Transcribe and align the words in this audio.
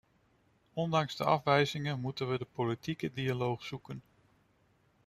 Ondanks 0.73 1.15
de 1.15 1.23
afwijzingen 1.23 1.99
moeten 1.99 2.29
we 2.31 2.37
de 2.37 2.45
politieke 2.45 3.11
dialoog 3.13 3.63
zoeken. 3.65 4.01